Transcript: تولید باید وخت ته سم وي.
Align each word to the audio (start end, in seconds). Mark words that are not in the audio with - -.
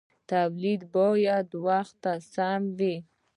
تولید 0.31 0.81
باید 0.97 1.47
وخت 1.67 1.95
ته 2.03 2.13
سم 2.33 2.61
وي. 2.77 2.95